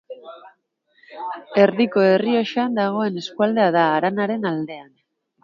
[1.63, 4.91] Erdiko Errioxan dagoen eskualdea da, haranaren aldean.